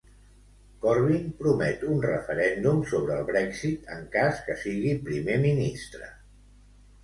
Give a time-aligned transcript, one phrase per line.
[0.85, 6.13] Corbyn promet un referèndum sobre el Brexit en cas que sigui primer ministre.